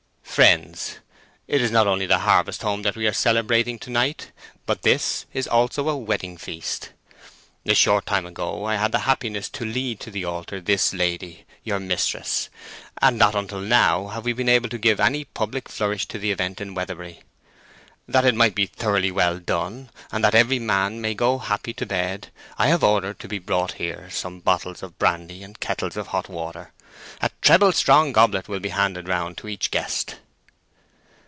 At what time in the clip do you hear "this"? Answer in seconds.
4.83-5.25, 10.61-10.93